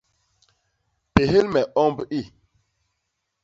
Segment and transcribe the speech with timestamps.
[1.13, 2.21] Péhél me omb i.